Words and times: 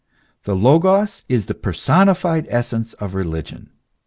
The 0.45 0.55
Logos 0.55 1.21
is 1.29 1.45
the 1.45 1.53
personified 1.53 2.47
essence 2.49 2.93
of 2.93 3.13
religion. 3.13 3.69